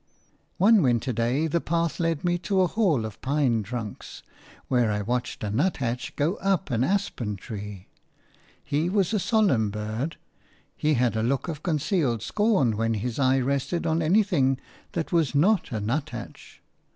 [0.57, 4.23] One winter day the path led me to a hall of pine trunks,
[4.67, 7.85] where I watched a nuthatch go up an aspen tree.
[8.63, 10.17] He was a solemn bird;
[10.75, 14.57] he had a look of concealed scorn when his eye rested on anything
[14.93, 16.63] that was not a nuthatch.